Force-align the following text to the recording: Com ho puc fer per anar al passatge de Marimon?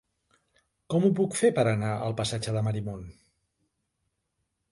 Com 0.93 1.03
ho 1.05 1.11
puc 1.19 1.35
fer 1.41 1.51
per 1.59 1.65
anar 1.73 1.91
al 2.07 2.17
passatge 2.21 2.55
de 2.57 2.65
Marimon? 2.67 3.03